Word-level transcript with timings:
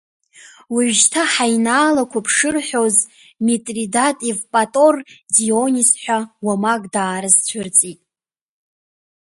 Уажәшьҭа 0.73 1.23
ҳаинаалақәап 1.31 2.27
шырҳәоз, 2.35 2.95
Митридат 3.45 4.17
Евпатор 4.31 4.95
Дионис 5.33 5.91
ҳәа 6.01 6.17
уамак 6.45 6.83
даарызцәырҵит. 6.93 7.99